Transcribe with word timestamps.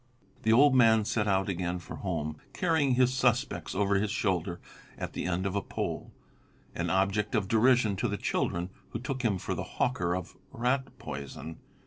The 0.41 0.51
old 0.51 0.73
man 0.73 1.05
set 1.05 1.27
out 1.27 1.47
again 1.47 1.77
for 1.77 1.97
home, 1.97 2.37
carrying 2.53 2.95
his 2.95 3.13
suspects 3.13 3.75
over 3.75 3.93
his 3.99 4.09
shoulder 4.09 4.59
at 4.97 5.13
the 5.13 5.25
end 5.27 5.45
of 5.45 5.55
a 5.55 5.61
pole, 5.61 6.11
an 6.73 6.89
object 6.89 7.35
of 7.35 7.47
derision 7.47 7.95
to 7.97 8.07
the 8.07 8.17
children, 8.17 8.71
who 8.89 8.99
took 8.99 9.21
him 9.21 9.37
for 9.37 9.53
the 9.53 9.63
hawker 9.77 10.15
of 10.15 10.35
rat 10.51 10.97
poison. 10.97 11.59